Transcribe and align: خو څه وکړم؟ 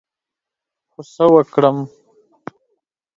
خو 0.91 1.01
څه 1.13 1.25
وکړم؟ 1.33 1.77